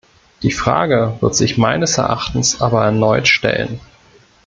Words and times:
Die 0.41 0.49
Frage 0.51 1.15
wird 1.19 1.35
sich 1.35 1.59
meines 1.59 1.99
Erachtens 1.99 2.59
aber 2.59 2.83
erneut 2.83 3.27
stellen. 3.27 3.79